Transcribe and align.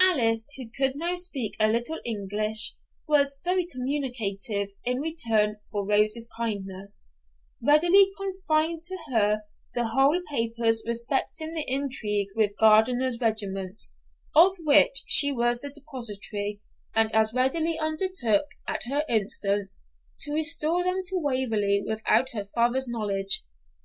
Alice, 0.00 0.48
who 0.56 0.68
could 0.68 0.96
now 0.96 1.14
speak 1.14 1.54
a 1.60 1.68
little 1.68 2.00
English, 2.04 2.72
was 3.06 3.36
very 3.44 3.64
communicative 3.64 4.70
in 4.84 4.98
return 4.98 5.60
for 5.70 5.86
Rose's 5.86 6.26
kindness, 6.36 7.08
readily 7.64 8.10
confided 8.18 8.82
to 8.82 8.96
her 9.12 9.44
the 9.74 9.86
whole 9.94 10.20
papers 10.28 10.82
respecting 10.84 11.54
the 11.54 11.62
intrigue 11.72 12.30
with 12.34 12.58
Gardiner's 12.58 13.20
regiment, 13.20 13.80
of 14.34 14.56
which 14.64 15.04
she 15.06 15.30
was 15.30 15.60
the 15.60 15.70
depositary, 15.70 16.60
and 16.92 17.12
as 17.14 17.32
readily 17.32 17.78
undertook, 17.78 18.46
at 18.66 18.82
her 18.88 19.04
instance, 19.08 19.86
to 20.22 20.32
restore 20.32 20.82
them 20.82 21.02
to 21.06 21.16
Waverley 21.16 21.84
without 21.86 22.30
her 22.30 22.44
father's 22.56 22.88
knowledge. 22.88 23.44